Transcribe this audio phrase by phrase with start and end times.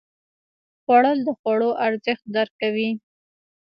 [0.83, 2.89] خوړل د خوړو ارزښت درک کوي